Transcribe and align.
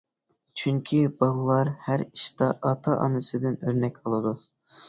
چۈنكى 0.61 1.01
بالىلار 1.19 1.71
ھەر 1.89 2.03
ئىشتا 2.05 2.49
ئاتا-ئانىسىدىن 2.71 3.59
ئۆرنەك 3.63 4.01
ئالىدۇ. 4.05 4.35